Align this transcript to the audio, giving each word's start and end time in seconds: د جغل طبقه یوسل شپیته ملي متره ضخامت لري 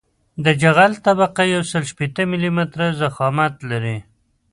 د 0.43 0.45
جغل 0.61 0.91
طبقه 1.05 1.41
یوسل 1.53 1.83
شپیته 1.91 2.23
ملي 2.31 2.51
متره 2.57 2.87
ضخامت 3.01 3.53
لري 3.69 3.97